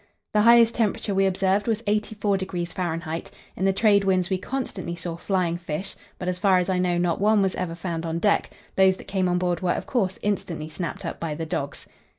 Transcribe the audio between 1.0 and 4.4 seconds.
we observed was 84° F. In the trade winds we